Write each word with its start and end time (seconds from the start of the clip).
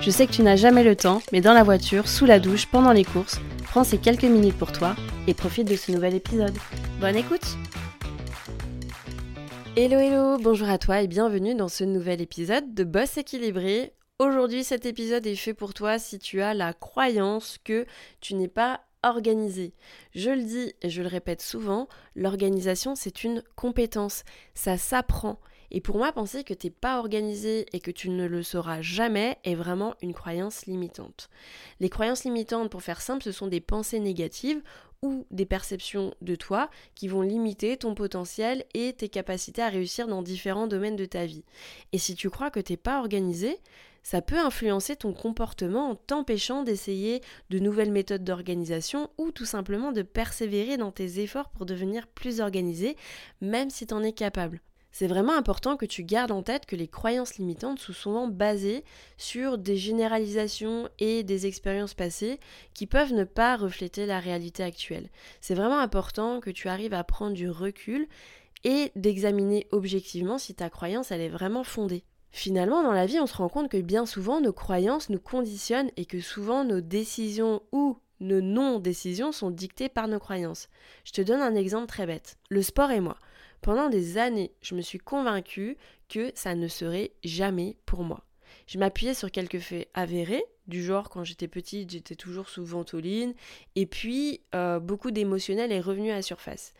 Je 0.00 0.10
sais 0.10 0.26
que 0.26 0.32
tu 0.32 0.42
n'as 0.42 0.56
jamais 0.56 0.84
le 0.84 0.94
temps, 0.94 1.20
mais 1.32 1.40
dans 1.40 1.52
la 1.52 1.62
voiture, 1.62 2.06
sous 2.08 2.26
la 2.26 2.38
douche, 2.38 2.66
pendant 2.66 2.92
les 2.92 3.04
courses, 3.04 3.40
prends 3.64 3.82
ces 3.82 3.98
quelques 3.98 4.24
minutes 4.24 4.56
pour 4.56 4.70
toi 4.72 4.94
et 5.26 5.34
profite 5.34 5.68
de 5.68 5.76
ce 5.76 5.90
nouvel 5.90 6.14
épisode. 6.14 6.56
Bonne 7.00 7.16
écoute 7.16 7.56
Hello 9.74 9.98
hello, 9.98 10.38
bonjour 10.38 10.68
à 10.68 10.78
toi 10.78 11.02
et 11.02 11.06
bienvenue 11.06 11.54
dans 11.54 11.68
ce 11.68 11.84
nouvel 11.84 12.20
épisode 12.20 12.72
de 12.72 12.84
Boss 12.84 13.18
équilibré. 13.18 13.92
Aujourd'hui 14.18 14.64
cet 14.64 14.86
épisode 14.86 15.26
est 15.26 15.36
fait 15.36 15.54
pour 15.54 15.74
toi 15.74 15.98
si 15.98 16.18
tu 16.18 16.40
as 16.40 16.54
la 16.54 16.72
croyance 16.72 17.58
que 17.62 17.84
tu 18.20 18.34
n'es 18.34 18.48
pas 18.48 18.80
organisé. 19.02 19.74
Je 20.14 20.30
le 20.30 20.42
dis 20.42 20.72
et 20.82 20.88
je 20.88 21.02
le 21.02 21.08
répète 21.08 21.42
souvent, 21.42 21.88
l'organisation 22.14 22.94
c'est 22.94 23.24
une 23.24 23.42
compétence, 23.54 24.24
ça 24.54 24.78
s'apprend. 24.78 25.38
Et 25.70 25.80
pour 25.80 25.98
moi, 25.98 26.12
penser 26.12 26.44
que 26.44 26.54
t'es 26.54 26.70
pas 26.70 26.98
organisé 26.98 27.66
et 27.72 27.80
que 27.80 27.90
tu 27.90 28.10
ne 28.10 28.26
le 28.26 28.42
sauras 28.42 28.82
jamais 28.82 29.38
est 29.44 29.54
vraiment 29.54 29.94
une 30.02 30.14
croyance 30.14 30.66
limitante. 30.66 31.28
Les 31.80 31.88
croyances 31.88 32.24
limitantes, 32.24 32.70
pour 32.70 32.82
faire 32.82 33.00
simple, 33.00 33.22
ce 33.22 33.32
sont 33.32 33.46
des 33.46 33.60
pensées 33.60 34.00
négatives 34.00 34.62
ou 35.02 35.26
des 35.30 35.46
perceptions 35.46 36.14
de 36.22 36.34
toi 36.34 36.70
qui 36.94 37.08
vont 37.08 37.20
limiter 37.20 37.76
ton 37.76 37.94
potentiel 37.94 38.64
et 38.74 38.92
tes 38.94 39.08
capacités 39.08 39.62
à 39.62 39.68
réussir 39.68 40.06
dans 40.06 40.22
différents 40.22 40.66
domaines 40.66 40.96
de 40.96 41.04
ta 41.04 41.26
vie. 41.26 41.44
Et 41.92 41.98
si 41.98 42.14
tu 42.14 42.30
crois 42.30 42.50
que 42.50 42.60
t'es 42.60 42.76
pas 42.76 42.98
organisé, 42.98 43.58
ça 44.02 44.22
peut 44.22 44.38
influencer 44.38 44.94
ton 44.94 45.12
comportement 45.12 45.90
en 45.90 45.94
t'empêchant 45.96 46.62
d'essayer 46.62 47.22
de 47.50 47.58
nouvelles 47.58 47.90
méthodes 47.90 48.22
d'organisation 48.22 49.10
ou 49.18 49.32
tout 49.32 49.44
simplement 49.44 49.90
de 49.90 50.02
persévérer 50.02 50.76
dans 50.76 50.92
tes 50.92 51.18
efforts 51.18 51.50
pour 51.50 51.66
devenir 51.66 52.06
plus 52.06 52.40
organisé, 52.40 52.96
même 53.40 53.68
si 53.68 53.84
tu 53.84 53.94
en 53.94 54.04
es 54.04 54.12
capable. 54.12 54.60
C'est 54.98 55.08
vraiment 55.08 55.36
important 55.36 55.76
que 55.76 55.84
tu 55.84 56.04
gardes 56.04 56.32
en 56.32 56.42
tête 56.42 56.64
que 56.64 56.74
les 56.74 56.88
croyances 56.88 57.36
limitantes 57.36 57.80
sont 57.80 57.92
souvent 57.92 58.28
basées 58.28 58.82
sur 59.18 59.58
des 59.58 59.76
généralisations 59.76 60.88
et 60.98 61.22
des 61.22 61.44
expériences 61.44 61.92
passées 61.92 62.40
qui 62.72 62.86
peuvent 62.86 63.12
ne 63.12 63.24
pas 63.24 63.58
refléter 63.58 64.06
la 64.06 64.20
réalité 64.20 64.62
actuelle. 64.62 65.10
C'est 65.42 65.54
vraiment 65.54 65.80
important 65.80 66.40
que 66.40 66.48
tu 66.48 66.68
arrives 66.68 66.94
à 66.94 67.04
prendre 67.04 67.34
du 67.34 67.50
recul 67.50 68.08
et 68.64 68.90
d'examiner 68.96 69.66
objectivement 69.70 70.38
si 70.38 70.54
ta 70.54 70.70
croyance 70.70 71.10
elle 71.10 71.20
est 71.20 71.28
vraiment 71.28 71.62
fondée. 71.62 72.02
Finalement, 72.30 72.82
dans 72.82 72.92
la 72.92 73.04
vie, 73.04 73.20
on 73.20 73.26
se 73.26 73.36
rend 73.36 73.50
compte 73.50 73.70
que 73.70 73.82
bien 73.82 74.06
souvent 74.06 74.40
nos 74.40 74.54
croyances 74.54 75.10
nous 75.10 75.20
conditionnent 75.20 75.90
et 75.98 76.06
que 76.06 76.20
souvent 76.20 76.64
nos 76.64 76.80
décisions 76.80 77.60
ou 77.70 77.98
nos 78.20 78.40
non-décisions 78.40 79.30
sont 79.30 79.50
dictées 79.50 79.90
par 79.90 80.08
nos 80.08 80.20
croyances. 80.20 80.70
Je 81.04 81.12
te 81.12 81.20
donne 81.20 81.42
un 81.42 81.54
exemple 81.54 81.86
très 81.86 82.06
bête. 82.06 82.38
Le 82.48 82.62
sport 82.62 82.92
et 82.92 83.00
moi. 83.00 83.18
Pendant 83.60 83.88
des 83.88 84.18
années, 84.18 84.52
je 84.62 84.74
me 84.74 84.80
suis 84.80 84.98
convaincue 84.98 85.76
que 86.08 86.30
ça 86.34 86.54
ne 86.54 86.68
serait 86.68 87.12
jamais 87.24 87.76
pour 87.86 88.04
moi. 88.04 88.24
Je 88.66 88.78
m'appuyais 88.78 89.14
sur 89.14 89.30
quelques 89.30 89.58
faits 89.58 89.88
avérés, 89.94 90.44
du 90.66 90.82
genre 90.82 91.08
quand 91.08 91.24
j'étais 91.24 91.48
petite, 91.48 91.90
j'étais 91.90 92.14
toujours 92.16 92.48
sous 92.48 92.64
ventoline, 92.64 93.34
et 93.74 93.86
puis 93.86 94.40
euh, 94.54 94.80
beaucoup 94.80 95.10
d'émotionnel 95.10 95.72
est 95.72 95.80
revenu 95.80 96.10
à 96.10 96.16
la 96.16 96.22
surface. 96.22 96.72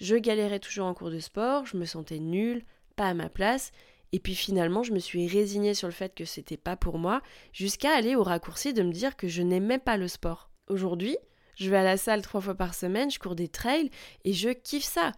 Je 0.00 0.16
galérais 0.16 0.60
toujours 0.60 0.86
en 0.86 0.94
cours 0.94 1.10
de 1.10 1.18
sport, 1.18 1.66
je 1.66 1.76
me 1.76 1.84
sentais 1.84 2.18
nulle, 2.18 2.64
pas 2.96 3.08
à 3.08 3.14
ma 3.14 3.28
place, 3.28 3.72
et 4.12 4.20
puis 4.20 4.34
finalement, 4.34 4.84
je 4.84 4.92
me 4.92 5.00
suis 5.00 5.26
résignée 5.26 5.74
sur 5.74 5.88
le 5.88 5.92
fait 5.92 6.14
que 6.14 6.24
c'était 6.24 6.56
pas 6.56 6.76
pour 6.76 6.98
moi, 6.98 7.20
jusqu'à 7.52 7.96
aller 7.96 8.14
au 8.14 8.22
raccourci 8.22 8.72
de 8.72 8.82
me 8.82 8.92
dire 8.92 9.16
que 9.16 9.26
je 9.26 9.42
n'aimais 9.42 9.78
pas 9.78 9.96
le 9.96 10.08
sport. 10.08 10.50
Aujourd'hui, 10.68 11.16
je 11.56 11.70
vais 11.70 11.78
à 11.78 11.84
la 11.84 11.96
salle 11.96 12.22
trois 12.22 12.40
fois 12.40 12.54
par 12.54 12.74
semaine, 12.74 13.10
je 13.10 13.18
cours 13.18 13.34
des 13.34 13.48
trails 13.48 13.90
et 14.24 14.32
je 14.32 14.50
kiffe 14.50 14.84
ça 14.84 15.12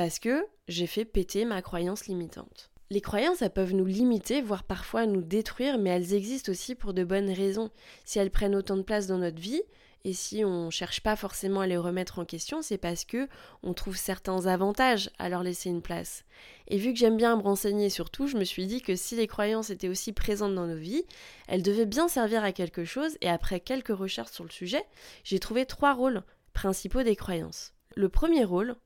parce 0.00 0.18
que 0.18 0.46
j'ai 0.66 0.86
fait 0.86 1.04
péter 1.04 1.44
ma 1.44 1.60
croyance 1.60 2.06
limitante. 2.06 2.70
Les 2.88 3.02
croyances, 3.02 3.42
elles 3.42 3.52
peuvent 3.52 3.74
nous 3.74 3.84
limiter, 3.84 4.40
voire 4.40 4.64
parfois 4.64 5.04
nous 5.04 5.20
détruire, 5.20 5.76
mais 5.76 5.90
elles 5.90 6.14
existent 6.14 6.50
aussi 6.50 6.74
pour 6.74 6.94
de 6.94 7.04
bonnes 7.04 7.28
raisons. 7.28 7.68
Si 8.06 8.18
elles 8.18 8.30
prennent 8.30 8.54
autant 8.54 8.78
de 8.78 8.82
place 8.82 9.06
dans 9.06 9.18
notre 9.18 9.38
vie, 9.38 9.60
et 10.04 10.14
si 10.14 10.42
on 10.42 10.64
ne 10.64 10.70
cherche 10.70 11.02
pas 11.02 11.16
forcément 11.16 11.60
à 11.60 11.66
les 11.66 11.76
remettre 11.76 12.18
en 12.18 12.24
question, 12.24 12.62
c'est 12.62 12.78
parce 12.78 13.04
que 13.04 13.28
on 13.62 13.74
trouve 13.74 13.98
certains 13.98 14.46
avantages 14.46 15.10
à 15.18 15.28
leur 15.28 15.42
laisser 15.42 15.68
une 15.68 15.82
place. 15.82 16.24
Et 16.68 16.78
vu 16.78 16.94
que 16.94 16.98
j'aime 16.98 17.18
bien 17.18 17.36
me 17.36 17.42
renseigner 17.42 17.90
sur 17.90 18.08
tout, 18.08 18.26
je 18.26 18.38
me 18.38 18.44
suis 18.44 18.66
dit 18.66 18.80
que 18.80 18.96
si 18.96 19.16
les 19.16 19.26
croyances 19.26 19.68
étaient 19.68 19.90
aussi 19.90 20.14
présentes 20.14 20.54
dans 20.54 20.66
nos 20.66 20.78
vies, 20.78 21.04
elles 21.46 21.62
devaient 21.62 21.84
bien 21.84 22.08
servir 22.08 22.42
à 22.42 22.52
quelque 22.52 22.86
chose, 22.86 23.18
et 23.20 23.28
après 23.28 23.60
quelques 23.60 23.94
recherches 23.94 24.32
sur 24.32 24.44
le 24.44 24.50
sujet, 24.50 24.82
j'ai 25.24 25.40
trouvé 25.40 25.66
trois 25.66 25.92
rôles 25.92 26.22
principaux 26.54 27.02
des 27.02 27.16
croyances. 27.16 27.74
Le 27.96 28.08
premier 28.08 28.44
rôle, 28.44 28.76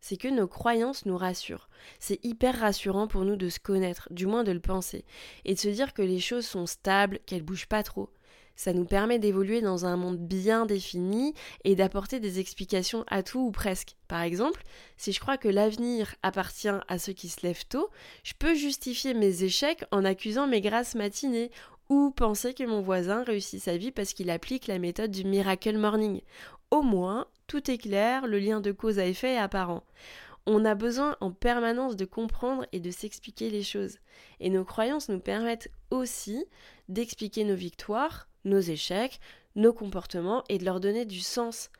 c'est 0.00 0.16
que 0.16 0.28
nos 0.28 0.48
croyances 0.48 1.06
nous 1.06 1.16
rassurent. 1.16 1.68
C'est 1.98 2.24
hyper 2.24 2.58
rassurant 2.60 3.08
pour 3.08 3.24
nous 3.24 3.36
de 3.36 3.48
se 3.48 3.60
connaître, 3.60 4.08
du 4.10 4.26
moins 4.26 4.44
de 4.44 4.52
le 4.52 4.60
penser, 4.60 5.04
et 5.44 5.54
de 5.54 5.58
se 5.58 5.68
dire 5.68 5.92
que 5.92 6.02
les 6.02 6.20
choses 6.20 6.46
sont 6.46 6.66
stables, 6.66 7.20
qu'elles 7.26 7.42
bougent 7.42 7.66
pas 7.66 7.82
trop. 7.82 8.10
Ça 8.58 8.72
nous 8.72 8.86
permet 8.86 9.20
d'évoluer 9.20 9.60
dans 9.60 9.86
un 9.86 9.96
monde 9.96 10.18
bien 10.18 10.66
défini 10.66 11.32
et 11.62 11.76
d'apporter 11.76 12.18
des 12.18 12.40
explications 12.40 13.04
à 13.06 13.22
tout 13.22 13.38
ou 13.38 13.52
presque. 13.52 13.94
Par 14.08 14.22
exemple, 14.22 14.64
si 14.96 15.12
je 15.12 15.20
crois 15.20 15.38
que 15.38 15.46
l'avenir 15.46 16.16
appartient 16.24 16.68
à 16.88 16.98
ceux 16.98 17.12
qui 17.12 17.28
se 17.28 17.46
lèvent 17.46 17.68
tôt, 17.68 17.88
je 18.24 18.32
peux 18.36 18.56
justifier 18.56 19.14
mes 19.14 19.44
échecs 19.44 19.84
en 19.92 20.04
accusant 20.04 20.48
mes 20.48 20.60
grasses 20.60 20.96
matinées 20.96 21.52
ou 21.88 22.10
penser 22.10 22.54
que 22.54 22.64
mon 22.64 22.80
voisin 22.80 23.22
réussit 23.22 23.62
sa 23.62 23.76
vie 23.76 23.92
parce 23.92 24.12
qu'il 24.12 24.30
applique 24.30 24.66
la 24.66 24.78
méthode 24.78 25.10
du 25.10 25.24
Miracle 25.24 25.78
Morning. 25.78 26.20
Au 26.70 26.82
moins, 26.82 27.26
tout 27.46 27.70
est 27.70 27.78
clair, 27.78 28.26
le 28.26 28.38
lien 28.38 28.60
de 28.60 28.72
cause 28.72 28.98
à 28.98 29.06
effet 29.06 29.34
est 29.34 29.38
apparent. 29.38 29.84
On 30.46 30.64
a 30.64 30.74
besoin 30.74 31.16
en 31.20 31.30
permanence 31.30 31.96
de 31.96 32.04
comprendre 32.04 32.66
et 32.72 32.80
de 32.80 32.90
s'expliquer 32.90 33.50
les 33.50 33.62
choses. 33.62 33.98
Et 34.40 34.50
nos 34.50 34.64
croyances 34.64 35.08
nous 35.08 35.20
permettent 35.20 35.70
aussi 35.90 36.44
d'expliquer 36.88 37.44
nos 37.44 37.54
victoires, 37.54 38.28
nos 38.44 38.60
échecs, 38.60 39.20
nos 39.56 39.72
comportements 39.72 40.44
et 40.48 40.58
de 40.58 40.64
leur 40.64 40.80
donner 40.80 41.04
du 41.04 41.20
sens. 41.20 41.70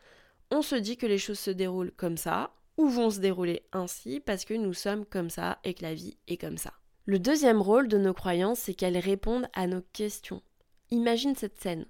On 0.50 0.62
se 0.62 0.74
dit 0.74 0.96
que 0.96 1.06
les 1.06 1.18
choses 1.18 1.38
se 1.38 1.50
déroulent 1.50 1.92
comme 1.96 2.16
ça, 2.16 2.52
ou 2.78 2.88
vont 2.88 3.10
se 3.10 3.20
dérouler 3.20 3.62
ainsi 3.72 4.20
parce 4.20 4.44
que 4.44 4.54
nous 4.54 4.72
sommes 4.72 5.04
comme 5.04 5.30
ça 5.30 5.58
et 5.64 5.74
que 5.74 5.82
la 5.82 5.94
vie 5.94 6.16
est 6.28 6.36
comme 6.36 6.56
ça. 6.56 6.72
Le 7.08 7.18
deuxième 7.18 7.62
rôle 7.62 7.88
de 7.88 7.96
nos 7.96 8.12
croyances, 8.12 8.58
c'est 8.58 8.74
qu'elles 8.74 8.98
répondent 8.98 9.48
à 9.54 9.66
nos 9.66 9.80
questions. 9.94 10.42
Imagine 10.90 11.34
cette 11.34 11.58
scène. 11.58 11.86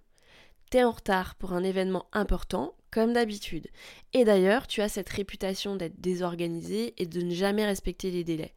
T'es 0.71 0.85
en 0.85 0.93
retard 0.93 1.35
pour 1.35 1.55
un 1.55 1.65
événement 1.65 2.07
important, 2.13 2.77
comme 2.93 3.15
d'habitude. 3.15 3.67
Et 4.13 4.25
d'ailleurs, 4.25 4.69
tu 4.69 4.81
as 4.81 4.89
cette 4.89 5.09
réputation 5.09 5.75
d'être 5.75 6.01
désorganisé 6.01 6.95
et 7.03 7.07
de 7.07 7.21
ne 7.21 7.35
jamais 7.35 7.67
respecter 7.67 8.13
les 8.13 8.23
délais. 8.23 8.55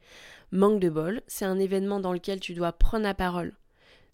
Manque 0.51 0.79
de 0.79 0.89
bol, 0.89 1.23
c'est 1.25 1.45
un 1.45 1.57
événement 1.57 1.99
dans 1.99 2.13
lequel 2.13 2.39
tu 2.39 2.53
dois 2.53 2.73
prendre 2.73 3.05
la 3.05 3.15
parole. 3.15 3.55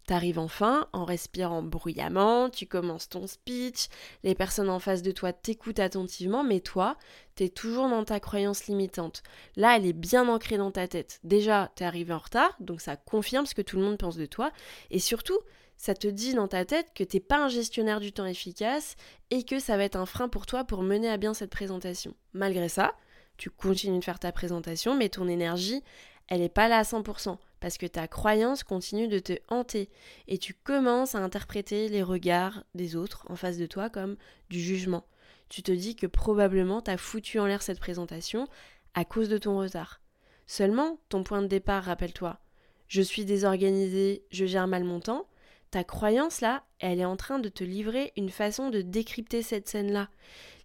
T'arrives 0.07 0.39
enfin 0.39 0.87
en 0.93 1.03
respirant 1.03 1.61
bruyamment, 1.61 2.49
tu 2.49 2.65
commences 2.65 3.09
ton 3.09 3.27
speech, 3.27 3.89
les 4.23 4.35
personnes 4.35 4.69
en 4.69 4.79
face 4.79 5.01
de 5.01 5.11
toi 5.11 5.33
t'écoutent 5.33 5.81
attentivement, 5.81 6.45
mais 6.45 6.61
toi, 6.61 6.95
t'es 7.35 7.49
toujours 7.49 7.89
dans 7.89 8.05
ta 8.05 8.21
croyance 8.21 8.67
limitante. 8.67 9.21
Là, 9.57 9.75
elle 9.75 9.85
est 9.85 9.91
bien 9.91 10.29
ancrée 10.29 10.55
dans 10.55 10.71
ta 10.71 10.87
tête. 10.87 11.19
Déjà, 11.25 11.73
t'es 11.75 11.83
arrivé 11.83 12.13
en 12.13 12.19
retard, 12.19 12.55
donc 12.61 12.79
ça 12.79 12.95
confirme 12.95 13.45
ce 13.45 13.53
que 13.53 13.61
tout 13.61 13.75
le 13.75 13.83
monde 13.83 13.97
pense 13.97 14.15
de 14.15 14.25
toi, 14.25 14.53
et 14.91 14.99
surtout, 14.99 15.39
ça 15.75 15.93
te 15.93 16.07
dit 16.07 16.33
dans 16.33 16.47
ta 16.47 16.63
tête 16.63 16.93
que 16.95 17.03
t'es 17.03 17.19
pas 17.19 17.43
un 17.43 17.49
gestionnaire 17.49 17.99
du 17.99 18.13
temps 18.13 18.25
efficace 18.25 18.95
et 19.29 19.43
que 19.43 19.59
ça 19.59 19.75
va 19.75 19.83
être 19.83 19.97
un 19.97 20.05
frein 20.05 20.29
pour 20.29 20.45
toi 20.45 20.63
pour 20.63 20.83
mener 20.83 21.09
à 21.09 21.17
bien 21.17 21.33
cette 21.33 21.51
présentation. 21.51 22.15
Malgré 22.31 22.69
ça, 22.69 22.93
tu 23.35 23.49
continues 23.49 23.99
de 23.99 24.03
faire 24.05 24.19
ta 24.19 24.31
présentation, 24.31 24.95
mais 24.95 25.09
ton 25.09 25.27
énergie, 25.27 25.83
elle 26.27 26.41
n'est 26.41 26.49
pas 26.49 26.67
là 26.67 26.79
à 26.79 26.83
100% 26.83 27.37
parce 27.59 27.77
que 27.77 27.85
ta 27.85 28.07
croyance 28.07 28.63
continue 28.63 29.07
de 29.07 29.19
te 29.19 29.33
hanter 29.49 29.89
et 30.27 30.37
tu 30.37 30.53
commences 30.53 31.15
à 31.15 31.19
interpréter 31.19 31.89
les 31.89 32.03
regards 32.03 32.63
des 32.75 32.95
autres 32.95 33.25
en 33.29 33.35
face 33.35 33.57
de 33.57 33.65
toi 33.65 33.89
comme 33.89 34.17
du 34.49 34.59
jugement. 34.59 35.05
Tu 35.49 35.63
te 35.63 35.71
dis 35.71 35.95
que 35.95 36.07
probablement 36.07 36.81
t'as 36.81 36.97
foutu 36.97 37.39
en 37.39 37.45
l'air 37.45 37.61
cette 37.61 37.79
présentation 37.79 38.47
à 38.93 39.05
cause 39.05 39.29
de 39.29 39.37
ton 39.37 39.57
retard. 39.57 40.01
Seulement, 40.45 40.99
ton 41.09 41.23
point 41.23 41.41
de 41.41 41.47
départ, 41.47 41.83
rappelle-toi, 41.83 42.39
je 42.87 43.01
suis 43.01 43.25
désorganisé, 43.25 44.23
je 44.31 44.45
gère 44.45 44.67
mal 44.67 44.83
mon 44.83 44.99
temps, 44.99 45.27
ta 45.71 45.83
croyance 45.83 46.39
là, 46.39 46.63
elle 46.79 46.99
est 46.99 47.05
en 47.05 47.17
train 47.17 47.39
de 47.39 47.49
te 47.49 47.63
livrer 47.63 48.13
une 48.15 48.29
façon 48.29 48.69
de 48.69 48.81
décrypter 48.81 49.41
cette 49.41 49.67
scène-là. 49.67 50.09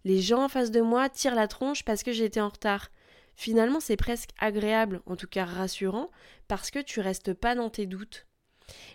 Les 0.05 0.21
gens 0.21 0.45
en 0.45 0.49
face 0.49 0.71
de 0.71 0.79
moi 0.79 1.09
tirent 1.09 1.35
la 1.35 1.47
tronche 1.47 1.83
parce 1.83 2.03
que 2.03 2.13
j'étais 2.13 2.39
en 2.39 2.49
retard. 2.49 2.89
Finalement, 3.35 3.79
c'est 3.79 3.97
presque 3.97 4.29
agréable, 4.39 5.01
en 5.05 5.15
tout 5.15 5.27
cas 5.27 5.45
rassurant, 5.45 6.09
parce 6.47 6.71
que 6.71 6.79
tu 6.79 6.99
restes 6.99 7.33
pas 7.33 7.55
dans 7.55 7.69
tes 7.69 7.85
doutes. 7.85 8.25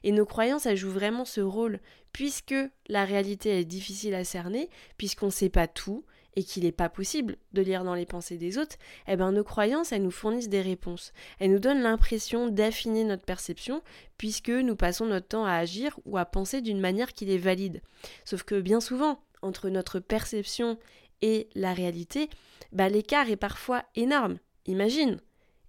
Et 0.02 0.12
nos 0.12 0.26
croyances, 0.26 0.66
elles 0.66 0.76
jouent 0.76 0.90
vraiment 0.90 1.24
ce 1.24 1.40
rôle, 1.40 1.80
puisque 2.12 2.54
la 2.88 3.04
réalité 3.04 3.60
est 3.60 3.64
difficile 3.64 4.14
à 4.14 4.24
cerner, 4.24 4.70
puisqu'on 4.96 5.26
ne 5.26 5.30
sait 5.30 5.50
pas 5.50 5.66
tout, 5.66 6.04
et 6.36 6.44
qu'il 6.44 6.62
n'est 6.62 6.72
pas 6.72 6.88
possible 6.88 7.36
de 7.52 7.62
lire 7.62 7.82
dans 7.82 7.94
les 7.94 8.06
pensées 8.06 8.36
des 8.36 8.58
autres, 8.58 8.76
eh 9.08 9.16
ben 9.16 9.32
nos 9.32 9.42
croyances, 9.42 9.90
elles 9.90 10.04
nous 10.04 10.12
fournissent 10.12 10.48
des 10.48 10.62
réponses. 10.62 11.12
Elles 11.40 11.50
nous 11.50 11.58
donnent 11.58 11.82
l'impression 11.82 12.48
d'affiner 12.48 13.02
notre 13.02 13.24
perception, 13.24 13.82
puisque 14.18 14.50
nous 14.50 14.76
passons 14.76 15.06
notre 15.06 15.26
temps 15.26 15.44
à 15.44 15.54
agir 15.54 15.98
ou 16.04 16.16
à 16.16 16.24
penser 16.24 16.60
d'une 16.60 16.78
manière 16.80 17.12
qui 17.12 17.28
est 17.32 17.38
valide. 17.38 17.82
Sauf 18.24 18.44
que 18.44 18.60
bien 18.60 18.80
souvent, 18.80 19.20
entre 19.42 19.68
notre 19.68 19.98
perception 19.98 20.78
et 21.22 21.48
la 21.54 21.72
réalité, 21.72 22.28
bah, 22.72 22.88
l'écart 22.88 23.30
est 23.30 23.36
parfois 23.36 23.84
énorme. 23.94 24.38
Imagine. 24.66 25.20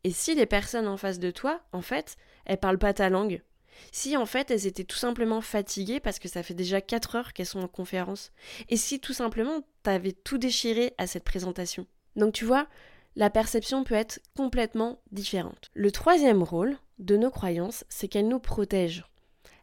Et 0.03 0.11
si 0.11 0.35
les 0.35 0.45
personnes 0.45 0.87
en 0.87 0.97
face 0.97 1.19
de 1.19 1.31
toi, 1.31 1.61
en 1.73 1.81
fait, 1.81 2.15
elles 2.45 2.59
parlent 2.59 2.77
pas 2.79 2.93
ta 2.93 3.09
langue 3.09 3.41
Si 3.91 4.15
en 4.15 4.25
fait 4.25 4.49
elles 4.51 4.67
étaient 4.67 4.83
tout 4.83 4.97
simplement 4.97 5.41
fatiguées 5.41 5.99
parce 5.99 6.19
que 6.19 6.29
ça 6.29 6.43
fait 6.43 6.53
déjà 6.53 6.81
4 6.81 7.15
heures 7.15 7.33
qu'elles 7.33 7.45
sont 7.45 7.61
en 7.61 7.67
conférence 7.67 8.31
Et 8.69 8.77
si 8.77 8.99
tout 8.99 9.13
simplement 9.13 9.61
t'avais 9.83 10.13
tout 10.13 10.37
déchiré 10.37 10.93
à 10.97 11.07
cette 11.07 11.25
présentation 11.25 11.85
Donc 12.15 12.33
tu 12.33 12.45
vois, 12.45 12.67
la 13.15 13.29
perception 13.29 13.83
peut 13.83 13.95
être 13.95 14.21
complètement 14.35 15.01
différente. 15.11 15.69
Le 15.73 15.91
troisième 15.91 16.43
rôle 16.43 16.77
de 16.99 17.17
nos 17.17 17.31
croyances, 17.31 17.83
c'est 17.89 18.07
qu'elles 18.07 18.27
nous 18.27 18.39
protègent. 18.39 19.05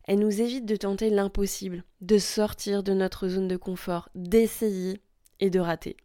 Elles 0.04 0.18
nous 0.18 0.40
évitent 0.40 0.66
de 0.66 0.76
tenter 0.76 1.10
l'impossible, 1.10 1.82
de 2.00 2.18
sortir 2.18 2.82
de 2.82 2.92
notre 2.92 3.28
zone 3.28 3.48
de 3.48 3.56
confort, 3.56 4.08
d'essayer 4.14 5.00
et 5.40 5.50
de 5.50 5.60
rater. 5.60 5.96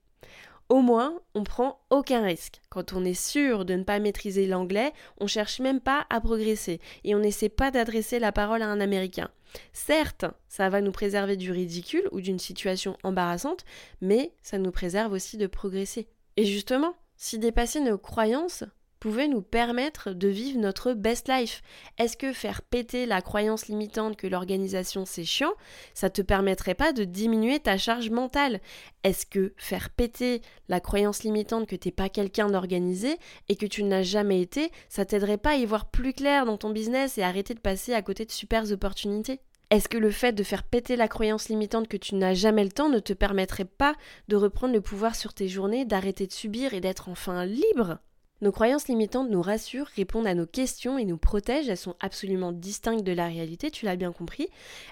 Au 0.72 0.80
moins, 0.80 1.20
on 1.36 1.44
prend 1.44 1.82
aucun 1.90 2.24
risque. 2.24 2.62
Quand 2.70 2.94
on 2.94 3.04
est 3.04 3.14
sûr 3.14 3.66
de 3.66 3.74
ne 3.74 3.84
pas 3.84 4.00
maîtriser 4.00 4.48
l'anglais, 4.48 4.94
on 5.20 5.28
cherche 5.28 5.60
même 5.60 5.82
pas 5.82 6.06
à 6.10 6.22
progresser 6.22 6.80
et 7.04 7.14
on 7.14 7.20
n'essaie 7.20 7.50
pas 7.50 7.72
d'adresser 7.72 8.20
la 8.20 8.32
parole 8.32 8.62
à 8.62 8.68
un 8.68 8.80
Américain. 8.80 9.30
Certes, 9.74 10.24
ça 10.48 10.70
va 10.70 10.80
nous 10.80 10.94
préserver 10.94 11.36
du 11.36 11.52
ridicule 11.52 12.08
ou 12.14 12.22
d'une 12.22 12.40
situation 12.40 12.96
embarrassante, 13.04 13.66
mais 14.00 14.32
ça 14.42 14.58
nous 14.60 14.72
préserve 14.72 15.12
aussi 15.12 15.36
de 15.36 15.48
progresser. 15.48 16.08
Et 16.38 16.46
justement, 16.46 16.96
si 17.18 17.38
dépasser 17.38 17.82
nos 17.82 17.98
croyances, 17.98 18.64
pouvait 19.02 19.28
nous 19.28 19.42
permettre 19.42 20.12
de 20.12 20.28
vivre 20.28 20.60
notre 20.60 20.94
best 20.94 21.28
life. 21.28 21.64
Est-ce 21.98 22.16
que 22.16 22.32
faire 22.32 22.62
péter 22.62 23.08
la 23.08 23.22
croyance 23.22 23.68
limitante 23.68 24.16
que 24.16 24.28
l'organisation 24.28 25.06
c'est 25.06 25.26
chiant, 25.26 25.52
ça 25.96 26.12
te 26.12 26.22
permettrait 26.22 26.76
pas 26.76 26.94
de 26.94 27.04
diminuer 27.04 27.60
ta 27.60 27.80
charge 27.80 28.12
mentale? 28.12 28.62
Est-ce 29.04 29.26
que 29.26 29.54
faire 29.58 29.90
péter 29.90 30.44
la 30.70 30.80
croyance 30.80 31.24
limitante 31.24 31.68
que 31.68 31.76
t'es 31.76 31.90
pas 31.90 32.10
quelqu'un 32.10 32.48
d'organisé 32.48 33.18
et 33.50 33.56
que 33.56 33.66
tu 33.66 33.84
n'as 33.84 34.04
jamais 34.04 34.40
été, 34.40 34.72
ça 34.88 35.04
t'aiderait 35.04 35.40
pas 35.40 35.54
à 35.54 35.56
y 35.56 35.66
voir 35.66 35.90
plus 35.90 36.14
clair 36.14 36.46
dans 36.46 36.58
ton 36.58 36.70
business 36.70 37.18
et 37.18 37.24
arrêter 37.24 37.56
de 37.56 37.60
passer 37.60 37.96
à 37.96 38.04
côté 38.04 38.26
de 38.26 38.32
super 38.32 38.72
opportunités? 38.72 39.40
Est-ce 39.72 39.90
que 39.90 39.98
le 39.98 40.12
fait 40.12 40.34
de 40.34 40.44
faire 40.44 40.64
péter 40.64 40.96
la 40.96 41.08
croyance 41.08 41.50
limitante 41.50 41.88
que 41.88 41.98
tu 41.98 42.14
n'as 42.14 42.36
jamais 42.36 42.66
le 42.66 42.72
temps 42.72 42.90
ne 42.90 43.00
te 43.00 43.14
permettrait 43.14 43.66
pas 43.66 43.96
de 44.28 44.36
reprendre 44.36 44.76
le 44.76 44.82
pouvoir 44.82 45.16
sur 45.16 45.34
tes 45.34 45.48
journées, 45.48 45.86
d'arrêter 45.86 46.28
de 46.28 46.34
subir 46.34 46.76
et 46.76 46.82
d'être 46.82 47.10
enfin 47.10 47.46
libre? 47.46 47.98
Nos 48.42 48.52
croyances 48.52 48.88
limitantes 48.88 49.30
nous 49.30 49.42
rassurent, 49.42 49.88
répondent 49.96 50.28
à 50.28 50.34
nos 50.34 50.48
questions 50.48 50.98
et 50.98 51.06
nous 51.06 51.18
protègent. 51.18 51.70
Elles 51.70 51.78
sont 51.78 51.96
absolument 52.00 52.52
distinctes 52.52 53.04
de 53.04 53.12
la 53.12 53.28
réalité, 53.28 53.70
tu 53.70 53.86
l'as 53.86 53.96
bien 53.96 54.12
compris. 54.12 54.48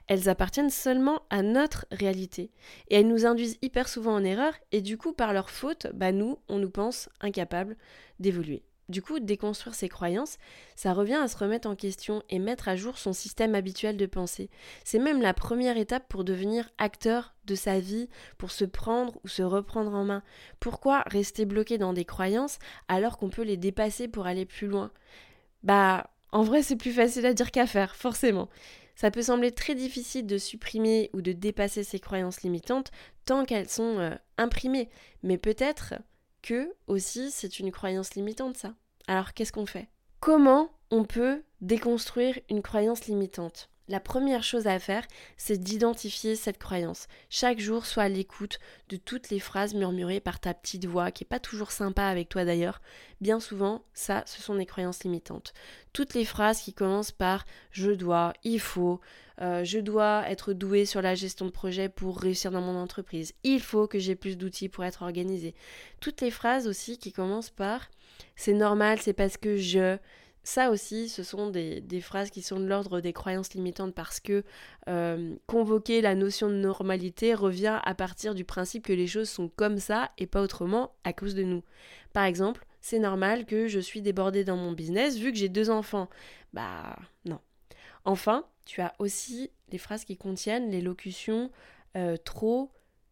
Elles 0.08 0.30
appartiennent 0.30 0.70
seulement 0.70 1.24
à 1.30 1.42
notre 1.42 1.86
réalité. 1.92 2.52
Et 2.90 2.96
elles 2.96 3.08
nous 3.08 3.26
induisent 3.26 3.58
hyper 3.62 3.90
souvent 3.90 4.14
en 4.14 4.24
erreur 4.24 4.54
et 4.72 4.82
du 4.82 4.98
coup, 4.98 5.14
par 5.14 5.34
leur 5.34 5.50
faute, 5.50 5.88
bah 5.94 6.12
nous, 6.12 6.38
on 6.48 6.60
nous 6.60 6.70
pense 6.70 7.10
incapables 7.22 7.76
d'évoluer. 8.20 8.64
Du 8.90 9.04
coup, 9.04 9.20
déconstruire 9.20 9.76
ses 9.76 9.88
croyances, 9.88 10.38
ça 10.76 10.94
revient 10.94 11.14
à 11.14 11.28
se 11.28 11.38
remettre 11.38 11.70
en 11.70 11.76
question 11.76 12.24
et 12.30 12.40
mettre 12.40 12.68
à 12.68 12.76
jour 12.76 12.98
son 12.98 13.14
système 13.14 13.54
habituel 13.54 13.98
de 13.98 14.08
pensée. 14.08 14.50
C'est 14.84 14.98
même 14.98 15.22
la 15.22 15.36
première 15.36 15.78
étape 15.78 16.08
pour 16.10 16.24
devenir 16.24 16.70
acteur 16.80 17.36
de 17.46 17.54
sa 17.54 17.80
vie, 17.80 18.10
pour 18.40 18.50
se 18.50 18.66
prendre 18.66 19.14
ou 19.24 19.28
se 19.28 19.44
reprendre 19.44 19.94
en 19.94 20.06
main. 20.06 20.24
Pourquoi 20.60 21.04
rester 21.06 21.46
bloqué 21.46 21.78
dans 21.78 21.94
des 21.94 22.06
croyances 22.06 22.58
alors 22.88 23.18
qu'on 23.18 23.30
peut 23.30 23.44
les 23.44 23.58
dépasser 23.58 24.08
pour 24.08 24.26
aller 24.26 24.46
plus 24.46 24.68
loin? 24.68 24.92
Bah, 25.62 26.10
en 26.32 26.42
vrai, 26.42 26.64
c'est 26.64 26.76
plus 26.76 26.94
facile 26.94 27.28
à 27.28 27.34
dire 27.34 27.52
qu'à 27.52 27.68
faire, 27.68 27.96
forcément. 27.96 28.50
Ça 28.96 29.12
peut 29.12 29.22
sembler 29.22 29.52
très 29.52 29.76
difficile 29.76 30.26
de 30.26 30.38
supprimer 30.38 31.10
ou 31.14 31.22
de 31.22 31.32
dépasser 31.32 31.84
ces 31.84 32.00
croyances 32.00 32.42
limitantes 32.42 32.92
tant 33.26 33.46
qu'elles 33.46 33.70
sont 33.70 34.00
euh, 34.00 34.16
imprimées, 34.38 34.90
mais 35.24 35.38
peut-être 35.38 35.94
que 36.42 36.74
aussi 36.88 37.32
c'est 37.32 37.60
une 37.60 37.72
croyance 37.72 38.16
limitante 38.16 38.58
ça. 38.58 38.74
Alors 39.08 39.34
qu'est-ce 39.34 39.52
qu'on 39.52 39.66
fait? 39.66 39.90
Comment 40.20 40.72
on 40.92 41.04
peut 41.04 41.44
déconstruire 41.62 42.40
une 42.50 42.62
croyance 42.62 43.06
limitante? 43.06 43.70
La 43.90 44.00
première 44.00 44.44
chose 44.44 44.68
à 44.68 44.80
faire, 44.80 45.06
c'est 45.36 45.58
d'identifier 45.58 46.36
cette 46.36 46.60
croyance. 46.60 47.08
Chaque 47.30 47.60
jour, 47.60 47.86
sois 47.86 48.04
à 48.04 48.10
l'écoute 48.10 48.60
de 48.88 48.98
toutes 48.98 49.32
les 49.32 49.40
phrases 49.40 49.74
murmurées 49.74 50.20
par 50.20 50.40
ta 50.40 50.54
petite 50.54 50.86
voix, 50.86 51.12
qui 51.12 51.24
est 51.24 51.28
pas 51.28 51.40
toujours 51.40 51.72
sympa 51.72 52.04
avec 52.04 52.30
toi 52.30 52.46
d'ailleurs. 52.46 52.82
Bien 53.20 53.40
souvent, 53.40 53.84
ça, 53.94 54.24
ce 54.28 54.42
sont 54.42 54.56
des 54.56 54.68
croyances 54.68 55.04
limitantes. 55.04 55.54
Toutes 55.92 56.14
les 56.14 56.24
phrases 56.24 56.62
qui 56.62 56.74
commencent 56.74 57.12
par 57.12 57.46
je 57.72 57.92
dois, 57.92 58.34
il 58.44 58.60
faut, 58.60 59.02
euh, 59.42 59.64
je 59.64 59.80
dois 59.80 60.24
être 60.30 60.54
doué 60.54 60.86
sur 60.86 61.02
la 61.02 61.16
gestion 61.16 61.48
de 61.48 61.52
projet 61.52 61.90
pour 61.90 62.20
réussir 62.20 62.52
dans 62.52 62.62
mon 62.62 62.80
entreprise. 62.80 63.34
Il 63.44 63.60
faut 63.60 63.88
que 63.88 63.98
j'ai 64.00 64.16
plus 64.16 64.38
d'outils 64.38 64.70
pour 64.70 64.86
être 64.86 65.02
organisé. 65.02 65.56
Toutes 66.00 66.22
les 66.22 66.32
phrases 66.32 66.68
aussi 66.68 67.00
qui 67.00 67.12
commencent 67.12 67.50
par 67.50 67.90
c'est 68.36 68.54
normal, 68.54 69.00
c'est 69.02 69.14
parce 69.14 69.38
que 69.38 69.58
je, 69.58 69.98
ça 70.50 70.72
aussi, 70.72 71.10
ce 71.10 71.22
sont 71.22 71.52
des, 71.52 72.02
phrases 72.02 72.32
qui 72.32 72.42
sont 72.42 72.60
de 72.60 72.66
l'ordre 72.66 73.02
des 73.02 73.14
croyances 73.14 73.54
limitantes 73.54 73.94
parce 73.94 74.20
que 74.20 74.44
euh, 74.88 75.36
convoquer 75.46 76.02
la 76.02 76.16
notion 76.16 76.50
de 76.50 76.56
normalité 76.56 77.36
revient 77.36 77.80
à 77.84 77.94
partir 77.94 78.34
du 78.34 78.44
principe 78.46 78.84
que 78.84 78.94
les 78.94 79.06
choses 79.06 79.30
sont 79.30 79.48
comme 79.48 79.78
ça 79.78 80.12
et 80.18 80.26
pas 80.26 80.42
autrement 80.42 80.92
à 81.04 81.14
cause 81.14 81.36
de 81.36 81.44
nous. 81.44 81.64
Par 82.14 82.24
exemple, 82.24 82.66
c'est 82.82 82.98
normal 82.98 83.46
que 83.46 83.68
je 83.68 83.80
suis 83.80 84.02
débordée 84.02 84.44
dans 84.44 84.58
mon 84.58 84.72
business 84.72 85.18
vu 85.18 85.32
que 85.32 85.38
j'ai 85.38 85.50
deux 85.50 85.70
enfants. 85.70 86.10
Bah 86.52 86.98
non. 87.26 87.40
Enfin, 88.04 88.44
tu 88.66 88.82
as 88.82 88.96
aussi 88.98 89.52
les 89.72 89.78
phrases 89.78 90.04
qui 90.04 90.18
contiennent 90.18 90.72
les 90.72 90.82
locutions 90.82 91.52
euh, 91.96 92.18
trop 92.18 92.72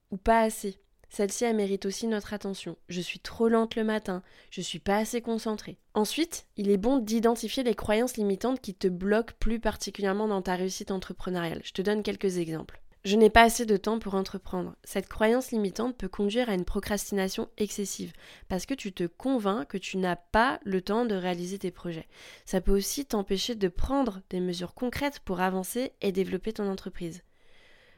ou 0.10 0.18
pas 0.18 0.42
assez. 0.42 0.80
Celle-ci, 1.10 1.46
elle 1.46 1.56
mérite 1.56 1.86
aussi 1.86 2.08
notre 2.08 2.34
attention. 2.34 2.78
Je 2.90 3.02
suis 3.02 3.20
trop 3.20 3.48
lente 3.48 3.76
le 3.76 3.84
matin, 3.84 4.24
je 4.50 4.62
suis 4.62 4.80
pas 4.80 4.98
assez 4.98 5.22
concentrée. 5.22 5.78
Ensuite, 5.94 6.46
il 6.58 6.70
est 6.70 6.78
bon 6.78 6.98
d'identifier 6.98 7.64
les 7.64 7.76
croyances 7.76 8.18
limitantes 8.18 8.62
qui 8.62 8.74
te 8.74 8.88
bloquent 8.88 9.36
plus 9.40 9.60
particulièrement 9.60 10.28
dans 10.28 10.42
ta 10.42 10.56
réussite 10.56 10.92
entrepreneuriale. 10.92 11.62
Je 11.64 11.72
te 11.72 11.82
donne 11.82 12.04
quelques 12.04 12.38
exemples. 12.38 12.82
Je 13.08 13.16
n'ai 13.16 13.30
pas 13.30 13.44
assez 13.44 13.66
de 13.66 13.78
temps 13.78 14.00
pour 14.00 14.16
entreprendre. 14.16 14.76
Cette 14.84 15.08
croyance 15.08 15.52
limitante 15.52 15.96
peut 15.96 16.10
conduire 16.10 16.50
à 16.50 16.56
une 16.56 16.66
procrastination 16.66 17.48
excessive 17.58 18.12
parce 18.50 18.66
que 18.66 18.74
tu 18.74 18.92
te 18.92 19.06
convaincs 19.06 19.66
que 19.66 19.78
tu 19.78 19.96
n'as 19.96 20.18
pas 20.18 20.60
le 20.66 20.82
temps 20.82 21.06
de 21.06 21.16
réaliser 21.16 21.58
tes 21.58 21.72
projets. 21.72 22.10
Ça 22.46 22.60
peut 22.60 22.76
aussi 22.76 23.06
t'empêcher 23.06 23.56
de 23.56 23.70
prendre 23.70 24.20
des 24.30 24.42
mesures 24.42 24.74
concrètes 24.74 25.22
pour 25.22 25.40
avancer 25.40 25.94
et 26.02 26.12
développer 26.12 26.52
ton 26.52 26.70
entreprise. 26.70 27.24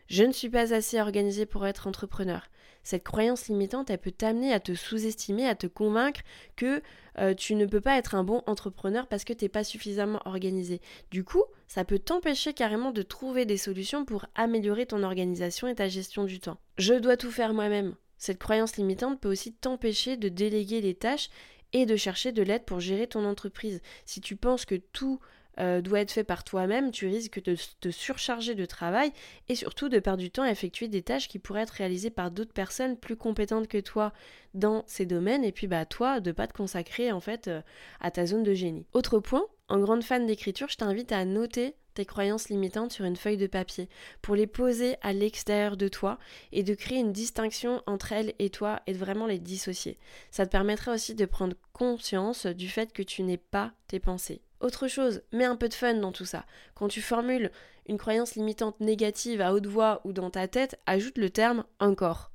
Je 0.09 0.23
ne 0.23 0.31
suis 0.31 0.49
pas 0.49 0.73
assez 0.73 1.01
organisée 1.01 1.47
pour 1.47 1.65
être 1.65 1.87
entrepreneur. 1.87 2.47
Cette 2.89 3.03
croyance 3.03 3.49
limitante, 3.49 3.91
elle 3.91 3.99
peut 3.99 4.09
t'amener 4.09 4.51
à 4.51 4.59
te 4.59 4.73
sous-estimer, 4.73 5.47
à 5.47 5.53
te 5.53 5.67
convaincre 5.67 6.21
que 6.55 6.81
euh, 7.19 7.35
tu 7.35 7.53
ne 7.53 7.67
peux 7.67 7.81
pas 7.81 7.99
être 7.99 8.15
un 8.15 8.23
bon 8.23 8.41
entrepreneur 8.47 9.05
parce 9.05 9.25
que 9.25 9.33
tu 9.33 9.45
n'es 9.45 9.49
pas 9.49 9.63
suffisamment 9.63 10.19
organisé. 10.25 10.81
Du 11.11 11.23
coup, 11.23 11.43
ça 11.67 11.85
peut 11.85 11.99
t'empêcher 11.99 12.51
carrément 12.51 12.89
de 12.89 13.03
trouver 13.03 13.45
des 13.45 13.57
solutions 13.57 14.05
pour 14.05 14.25
améliorer 14.33 14.87
ton 14.87 15.03
organisation 15.03 15.67
et 15.67 15.75
ta 15.75 15.87
gestion 15.87 16.23
du 16.23 16.39
temps. 16.39 16.57
Je 16.79 16.95
dois 16.95 17.15
tout 17.15 17.29
faire 17.29 17.53
moi-même. 17.53 17.93
Cette 18.17 18.39
croyance 18.39 18.75
limitante 18.75 19.21
peut 19.21 19.29
aussi 19.29 19.53
t'empêcher 19.53 20.17
de 20.17 20.27
déléguer 20.27 20.81
les 20.81 20.95
tâches 20.95 21.29
et 21.73 21.85
de 21.85 21.95
chercher 21.95 22.31
de 22.31 22.41
l'aide 22.41 22.65
pour 22.65 22.79
gérer 22.79 23.05
ton 23.05 23.23
entreprise. 23.23 23.83
Si 24.05 24.19
tu 24.19 24.35
penses 24.35 24.65
que 24.65 24.73
tout 24.73 25.19
euh, 25.59 25.81
doit 25.81 26.01
être 26.01 26.11
fait 26.11 26.23
par 26.23 26.43
toi-même, 26.43 26.91
tu 26.91 27.07
risques 27.07 27.43
de 27.43 27.55
te 27.79 27.89
surcharger 27.89 28.55
de 28.55 28.65
travail 28.65 29.11
et 29.47 29.55
surtout 29.55 29.89
de 29.89 29.99
perdre 29.99 30.21
du 30.21 30.31
temps 30.31 30.43
à 30.43 30.51
effectuer 30.51 30.87
des 30.87 31.01
tâches 31.01 31.27
qui 31.27 31.39
pourraient 31.39 31.61
être 31.61 31.71
réalisées 31.71 32.09
par 32.09 32.31
d'autres 32.31 32.53
personnes 32.53 32.97
plus 32.97 33.15
compétentes 33.15 33.67
que 33.67 33.77
toi 33.77 34.13
dans 34.53 34.83
ces 34.87 35.05
domaines 35.05 35.43
et 35.43 35.51
puis 35.51 35.67
bah 35.67 35.85
toi 35.85 36.19
de 36.19 36.31
pas 36.31 36.47
te 36.47 36.53
consacrer 36.53 37.11
en 37.11 37.19
fait 37.19 37.47
euh, 37.47 37.61
à 37.99 38.11
ta 38.11 38.25
zone 38.25 38.43
de 38.43 38.53
génie. 38.53 38.85
Autre 38.93 39.19
point, 39.19 39.45
en 39.67 39.79
grande 39.79 40.03
fan 40.03 40.25
d'écriture, 40.25 40.69
je 40.69 40.77
t'invite 40.77 41.11
à 41.11 41.25
noter 41.25 41.75
tes 41.93 42.05
croyances 42.05 42.49
limitantes 42.49 42.93
sur 42.93 43.05
une 43.05 43.15
feuille 43.15 43.37
de 43.37 43.47
papier 43.47 43.89
pour 44.21 44.35
les 44.35 44.47
poser 44.47 44.95
à 45.01 45.11
l'extérieur 45.11 45.75
de 45.75 45.87
toi 45.87 46.17
et 46.51 46.63
de 46.63 46.73
créer 46.73 46.99
une 46.99 47.11
distinction 47.11 47.83
entre 47.85 48.13
elles 48.13 48.33
et 48.39 48.49
toi 48.49 48.81
et 48.87 48.93
de 48.93 48.97
vraiment 48.97 49.25
les 49.25 49.39
dissocier. 49.39 49.97
Ça 50.31 50.45
te 50.45 50.51
permettrait 50.51 50.91
aussi 50.91 51.15
de 51.15 51.25
prendre 51.25 51.55
conscience 51.73 52.45
du 52.45 52.69
fait 52.69 52.93
que 52.93 53.03
tu 53.03 53.23
n'es 53.23 53.37
pas 53.37 53.73
tes 53.87 53.99
pensées. 53.99 54.41
Autre 54.59 54.87
chose, 54.87 55.21
mets 55.31 55.45
un 55.45 55.55
peu 55.55 55.69
de 55.69 55.73
fun 55.73 55.95
dans 55.95 56.11
tout 56.11 56.25
ça. 56.25 56.45
Quand 56.75 56.87
tu 56.87 57.01
formules 57.01 57.51
une 57.87 57.97
croyance 57.97 58.35
limitante 58.35 58.79
négative 58.79 59.41
à 59.41 59.53
haute 59.53 59.67
voix 59.67 60.01
ou 60.03 60.13
dans 60.13 60.29
ta 60.29 60.47
tête, 60.47 60.79
ajoute 60.85 61.17
le 61.17 61.29
terme 61.29 61.63
encore. 61.79 62.31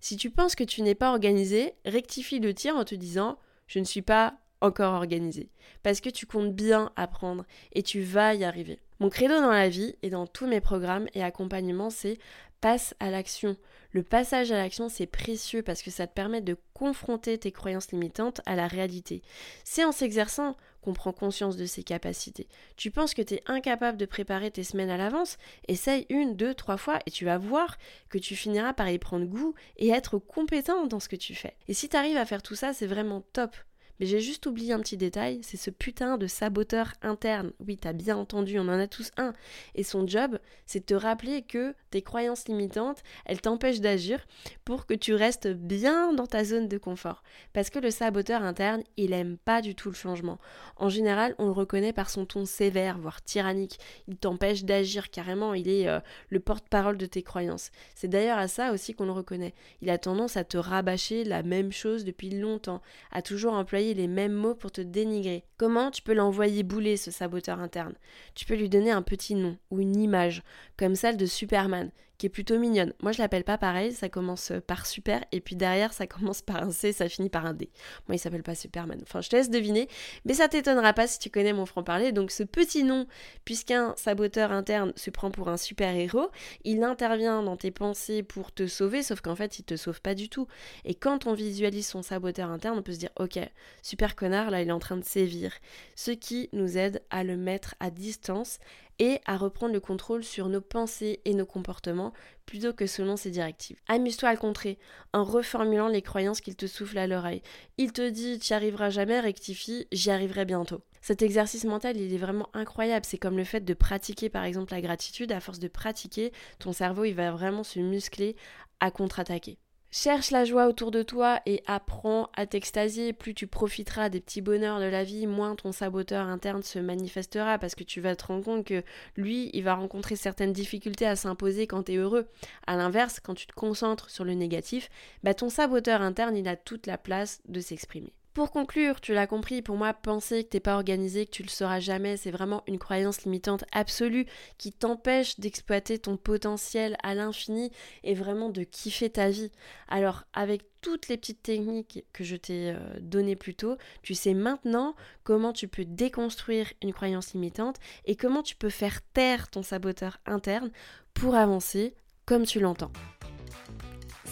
Si 0.00 0.16
tu 0.16 0.30
penses 0.30 0.54
que 0.54 0.64
tu 0.64 0.82
n'es 0.82 0.94
pas 0.94 1.10
organisé, 1.10 1.74
rectifie 1.84 2.40
le 2.40 2.54
tir 2.54 2.76
en 2.76 2.84
te 2.84 2.94
disant 2.94 3.38
je 3.66 3.78
ne 3.78 3.84
suis 3.84 4.02
pas 4.02 4.34
encore 4.60 4.94
organisé. 4.94 5.50
Parce 5.82 6.00
que 6.00 6.10
tu 6.10 6.26
comptes 6.26 6.54
bien 6.54 6.90
apprendre 6.96 7.44
et 7.72 7.82
tu 7.82 8.00
vas 8.00 8.34
y 8.34 8.44
arriver. 8.44 8.80
Mon 9.00 9.10
credo 9.10 9.40
dans 9.40 9.52
la 9.52 9.68
vie 9.68 9.94
et 10.02 10.10
dans 10.10 10.26
tous 10.26 10.46
mes 10.46 10.60
programmes 10.60 11.06
et 11.14 11.22
accompagnements, 11.22 11.90
c'est 11.90 12.18
passe 12.60 12.94
à 13.00 13.10
l'action. 13.10 13.56
Le 13.90 14.02
passage 14.02 14.52
à 14.52 14.56
l'action, 14.56 14.88
c'est 14.88 15.06
précieux 15.06 15.62
parce 15.62 15.82
que 15.82 15.90
ça 15.90 16.06
te 16.06 16.12
permet 16.12 16.42
de 16.42 16.56
confronter 16.74 17.38
tes 17.38 17.52
croyances 17.52 17.90
limitantes 17.90 18.40
à 18.44 18.54
la 18.54 18.66
réalité. 18.66 19.22
C'est 19.64 19.84
en 19.84 19.92
s'exerçant 19.92 20.56
qu'on 20.82 20.92
prend 20.92 21.12
conscience 21.12 21.56
de 21.56 21.64
ses 21.64 21.82
capacités. 21.82 22.48
Tu 22.76 22.90
penses 22.90 23.14
que 23.14 23.22
tu 23.22 23.34
es 23.34 23.42
incapable 23.46 23.98
de 23.98 24.06
préparer 24.06 24.50
tes 24.50 24.62
semaines 24.62 24.90
à 24.90 24.96
l'avance? 24.96 25.38
Essaye 25.68 26.06
une, 26.10 26.36
deux, 26.36 26.54
trois 26.54 26.76
fois 26.76 26.98
et 27.06 27.10
tu 27.10 27.24
vas 27.24 27.38
voir 27.38 27.78
que 28.10 28.18
tu 28.18 28.36
finiras 28.36 28.74
par 28.74 28.90
y 28.90 28.98
prendre 28.98 29.26
goût 29.26 29.54
et 29.76 29.88
être 29.88 30.18
compétent 30.18 30.86
dans 30.86 31.00
ce 31.00 31.08
que 31.08 31.16
tu 31.16 31.34
fais. 31.34 31.56
Et 31.66 31.74
si 31.74 31.88
tu 31.88 31.96
arrives 31.96 32.16
à 32.16 32.26
faire 32.26 32.42
tout 32.42 32.54
ça, 32.54 32.72
c'est 32.74 32.86
vraiment 32.86 33.22
top. 33.32 33.56
Mais 34.00 34.06
j'ai 34.06 34.20
juste 34.20 34.46
oublié 34.46 34.72
un 34.72 34.80
petit 34.80 34.96
détail, 34.96 35.40
c'est 35.42 35.56
ce 35.56 35.70
putain 35.70 36.18
de 36.18 36.26
saboteur 36.26 36.92
interne. 37.02 37.52
Oui, 37.66 37.76
t'as 37.76 37.92
bien 37.92 38.16
entendu, 38.16 38.58
on 38.58 38.68
en 38.68 38.78
a 38.78 38.86
tous 38.86 39.10
un. 39.16 39.32
Et 39.74 39.82
son 39.82 40.06
job, 40.06 40.38
c'est 40.66 40.80
de 40.80 40.84
te 40.84 40.94
rappeler 40.94 41.42
que 41.42 41.74
tes 41.90 42.02
croyances 42.02 42.48
limitantes, 42.48 43.02
elles 43.24 43.40
t'empêchent 43.40 43.80
d'agir 43.80 44.24
pour 44.64 44.86
que 44.86 44.94
tu 44.94 45.14
restes 45.14 45.48
bien 45.48 46.12
dans 46.12 46.26
ta 46.26 46.44
zone 46.44 46.68
de 46.68 46.78
confort. 46.78 47.22
Parce 47.52 47.70
que 47.70 47.78
le 47.78 47.90
saboteur 47.90 48.42
interne, 48.42 48.82
il 48.96 49.12
aime 49.12 49.36
pas 49.38 49.62
du 49.62 49.74
tout 49.74 49.88
le 49.88 49.94
changement. 49.94 50.38
En 50.76 50.88
général, 50.88 51.34
on 51.38 51.46
le 51.46 51.52
reconnaît 51.52 51.92
par 51.92 52.10
son 52.10 52.26
ton 52.26 52.44
sévère, 52.44 52.98
voire 52.98 53.22
tyrannique. 53.22 53.78
Il 54.06 54.16
t'empêche 54.16 54.64
d'agir 54.64 55.10
carrément, 55.10 55.54
il 55.54 55.68
est 55.68 55.88
euh, 55.88 56.00
le 56.28 56.40
porte-parole 56.40 56.98
de 56.98 57.06
tes 57.06 57.22
croyances. 57.22 57.70
C'est 57.94 58.08
d'ailleurs 58.08 58.38
à 58.38 58.48
ça 58.48 58.72
aussi 58.72 58.94
qu'on 58.94 59.06
le 59.06 59.12
reconnaît. 59.12 59.54
Il 59.82 59.90
a 59.90 59.98
tendance 59.98 60.36
à 60.36 60.44
te 60.44 60.56
rabâcher 60.56 61.24
la 61.24 61.42
même 61.42 61.72
chose 61.72 62.04
depuis 62.04 62.30
longtemps, 62.30 62.82
à 63.10 63.22
toujours 63.22 63.54
employer 63.54 63.87
les 63.94 64.08
mêmes 64.08 64.32
mots 64.32 64.54
pour 64.54 64.70
te 64.70 64.80
dénigrer. 64.80 65.44
Comment 65.56 65.90
tu 65.90 66.02
peux 66.02 66.14
l'envoyer 66.14 66.62
bouler, 66.62 66.96
ce 66.96 67.10
saboteur 67.10 67.60
interne? 67.60 67.94
Tu 68.34 68.44
peux 68.44 68.54
lui 68.54 68.68
donner 68.68 68.90
un 68.90 69.02
petit 69.02 69.34
nom 69.34 69.56
ou 69.70 69.80
une 69.80 70.00
image, 70.00 70.42
comme 70.76 70.94
celle 70.94 71.16
de 71.16 71.26
Superman, 71.26 71.90
qui 72.18 72.26
est 72.26 72.30
plutôt 72.30 72.58
mignonne. 72.58 72.92
Moi, 73.00 73.12
je 73.12 73.18
l'appelle 73.22 73.44
pas 73.44 73.58
pareil, 73.58 73.92
ça 73.92 74.08
commence 74.08 74.52
par 74.66 74.86
super, 74.86 75.24
et 75.30 75.40
puis 75.40 75.54
derrière, 75.54 75.92
ça 75.92 76.06
commence 76.08 76.42
par 76.42 76.62
un 76.62 76.72
C, 76.72 76.92
ça 76.92 77.08
finit 77.08 77.30
par 77.30 77.46
un 77.46 77.54
D. 77.54 77.70
Moi, 78.08 78.16
il 78.16 78.18
s'appelle 78.18 78.42
pas 78.42 78.56
Superman. 78.56 78.98
Enfin, 79.02 79.20
je 79.20 79.28
te 79.28 79.36
laisse 79.36 79.50
deviner, 79.50 79.88
mais 80.24 80.34
ça 80.34 80.48
t'étonnera 80.48 80.92
pas 80.92 81.06
si 81.06 81.20
tu 81.20 81.30
connais 81.30 81.52
mon 81.52 81.64
franc-parler. 81.64 82.10
Donc, 82.10 82.32
ce 82.32 82.42
petit 82.42 82.82
nom, 82.82 83.06
puisqu'un 83.44 83.94
saboteur 83.96 84.50
interne 84.50 84.92
se 84.96 85.10
prend 85.10 85.30
pour 85.30 85.48
un 85.48 85.56
super-héros, 85.56 86.30
il 86.64 86.82
intervient 86.82 87.42
dans 87.42 87.56
tes 87.56 87.70
pensées 87.70 88.24
pour 88.24 88.52
te 88.52 88.66
sauver, 88.66 89.02
sauf 89.02 89.20
qu'en 89.20 89.36
fait, 89.36 89.60
il 89.60 89.62
te 89.62 89.76
sauve 89.76 90.00
pas 90.00 90.16
du 90.16 90.28
tout. 90.28 90.48
Et 90.84 90.94
quand 90.94 91.26
on 91.26 91.34
visualise 91.34 91.86
son 91.86 92.02
saboteur 92.02 92.50
interne, 92.50 92.78
on 92.78 92.82
peut 92.82 92.92
se 92.92 92.98
dire, 92.98 93.10
ok, 93.16 93.38
super 93.82 94.16
connard, 94.16 94.50
là, 94.50 94.62
il 94.62 94.68
est 94.68 94.72
en 94.72 94.78
train 94.78 94.96
de 94.96 95.04
sévir. 95.04 95.52
Ce 95.96 96.10
qui 96.10 96.48
nous 96.52 96.78
aide 96.78 97.02
à 97.10 97.24
le 97.24 97.36
mettre 97.36 97.74
à 97.80 97.90
distance 97.90 98.58
et 98.98 99.20
à 99.26 99.36
reprendre 99.36 99.72
le 99.72 99.80
contrôle 99.80 100.24
sur 100.24 100.48
nos 100.48 100.60
pensées 100.60 101.20
et 101.24 101.34
nos 101.34 101.46
comportements 101.46 102.12
plutôt 102.46 102.72
que 102.72 102.86
selon 102.86 103.16
ses 103.16 103.30
directives. 103.30 103.78
Amuse-toi 103.86 104.30
à 104.30 104.32
le 104.32 104.38
contrer 104.38 104.78
en 105.12 105.24
reformulant 105.24 105.88
les 105.88 106.02
croyances 106.02 106.40
qu'il 106.40 106.56
te 106.56 106.66
souffle 106.66 106.98
à 106.98 107.06
l'oreille. 107.06 107.42
Il 107.76 107.92
te 107.92 108.08
dit 108.08 108.38
tu 108.38 108.52
arriveras 108.52 108.90
jamais, 108.90 109.20
rectifie, 109.20 109.86
j'y 109.92 110.10
arriverai 110.10 110.44
bientôt. 110.44 110.82
Cet 111.00 111.22
exercice 111.22 111.64
mental, 111.64 111.96
il 111.96 112.12
est 112.12 112.18
vraiment 112.18 112.48
incroyable. 112.54 113.06
C'est 113.06 113.18
comme 113.18 113.36
le 113.36 113.44
fait 113.44 113.64
de 113.64 113.74
pratiquer 113.74 114.28
par 114.28 114.44
exemple 114.44 114.72
la 114.72 114.80
gratitude. 114.80 115.32
À 115.32 115.40
force 115.40 115.58
de 115.60 115.68
pratiquer, 115.68 116.32
ton 116.58 116.72
cerveau, 116.72 117.04
il 117.04 117.14
va 117.14 117.30
vraiment 117.30 117.62
se 117.62 117.78
muscler 117.78 118.34
à 118.80 118.90
contre-attaquer. 118.90 119.58
Cherche 119.90 120.32
la 120.32 120.44
joie 120.44 120.66
autour 120.66 120.90
de 120.90 121.02
toi 121.02 121.40
et 121.46 121.62
apprends 121.66 122.28
à 122.34 122.46
t'extasier. 122.46 123.14
Plus 123.14 123.32
tu 123.32 123.46
profiteras 123.46 124.10
des 124.10 124.20
petits 124.20 124.42
bonheurs 124.42 124.80
de 124.80 124.84
la 124.84 125.02
vie, 125.02 125.26
moins 125.26 125.54
ton 125.54 125.72
saboteur 125.72 126.26
interne 126.26 126.62
se 126.62 126.78
manifestera 126.78 127.58
parce 127.58 127.74
que 127.74 127.84
tu 127.84 128.02
vas 128.02 128.14
te 128.14 128.26
rendre 128.26 128.44
compte 128.44 128.66
que 128.66 128.82
lui, 129.16 129.48
il 129.54 129.64
va 129.64 129.74
rencontrer 129.74 130.14
certaines 130.14 130.52
difficultés 130.52 131.06
à 131.06 131.16
s'imposer 131.16 131.66
quand 131.66 131.84
tu 131.84 131.92
es 131.92 131.96
heureux. 131.96 132.28
A 132.66 132.76
l'inverse, 132.76 133.18
quand 133.18 133.34
tu 133.34 133.46
te 133.46 133.54
concentres 133.54 134.10
sur 134.10 134.24
le 134.24 134.34
négatif, 134.34 134.90
bah 135.22 135.32
ton 135.32 135.48
saboteur 135.48 136.02
interne, 136.02 136.36
il 136.36 136.48
a 136.48 136.56
toute 136.56 136.86
la 136.86 136.98
place 136.98 137.40
de 137.48 137.60
s'exprimer. 137.60 138.12
Pour 138.38 138.52
conclure, 138.52 139.00
tu 139.00 139.14
l'as 139.14 139.26
compris, 139.26 139.62
pour 139.62 139.74
moi, 139.74 139.92
penser 139.92 140.44
que 140.44 140.50
t'es 140.50 140.60
pas 140.60 140.76
organisé, 140.76 141.26
que 141.26 141.32
tu 141.32 141.42
le 141.42 141.48
seras 141.48 141.80
jamais, 141.80 142.16
c'est 142.16 142.30
vraiment 142.30 142.62
une 142.68 142.78
croyance 142.78 143.24
limitante 143.24 143.64
absolue 143.72 144.26
qui 144.58 144.70
t'empêche 144.70 145.40
d'exploiter 145.40 145.98
ton 145.98 146.16
potentiel 146.16 146.96
à 147.02 147.16
l'infini 147.16 147.72
et 148.04 148.14
vraiment 148.14 148.48
de 148.48 148.62
kiffer 148.62 149.10
ta 149.10 149.28
vie. 149.28 149.50
Alors, 149.88 150.22
avec 150.34 150.62
toutes 150.82 151.08
les 151.08 151.16
petites 151.16 151.42
techniques 151.42 152.04
que 152.12 152.22
je 152.22 152.36
t'ai 152.36 152.70
euh, 152.76 153.00
données 153.00 153.34
plus 153.34 153.56
tôt, 153.56 153.76
tu 154.02 154.14
sais 154.14 154.34
maintenant 154.34 154.94
comment 155.24 155.52
tu 155.52 155.66
peux 155.66 155.84
déconstruire 155.84 156.72
une 156.80 156.92
croyance 156.92 157.32
limitante 157.32 157.78
et 158.04 158.14
comment 158.14 158.44
tu 158.44 158.54
peux 158.54 158.70
faire 158.70 159.02
taire 159.14 159.48
ton 159.48 159.64
saboteur 159.64 160.18
interne 160.26 160.70
pour 161.12 161.34
avancer 161.34 161.92
comme 162.24 162.46
tu 162.46 162.60
l'entends. 162.60 162.92